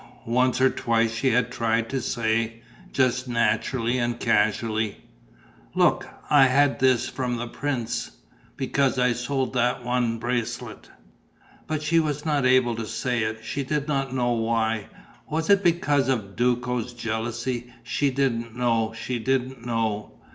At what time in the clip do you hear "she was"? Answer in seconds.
11.83-12.25